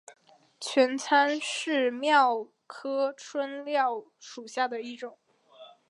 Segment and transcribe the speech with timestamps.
[0.59, 1.39] 拳参为
[1.91, 5.19] 蓼科春蓼属下的一个种。